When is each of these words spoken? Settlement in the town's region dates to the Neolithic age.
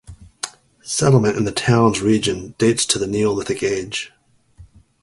Settlement 0.81 1.37
in 1.37 1.43
the 1.43 1.51
town's 1.51 2.01
region 2.01 2.55
dates 2.57 2.87
to 2.87 2.97
the 2.97 3.05
Neolithic 3.05 3.61
age. 3.61 4.11